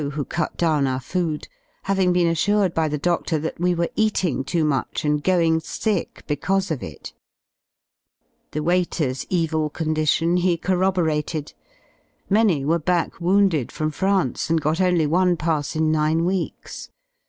[0.13, 1.47] who cut down our food,
[1.83, 6.23] having been assured by the dodlor that we were eating too much and going sick
[6.25, 7.13] because of it.
[8.49, 11.53] The waiters' evil condition he corroborated,
[12.31, 16.89] many were back wounded from France, and got only one pass in nine weeks.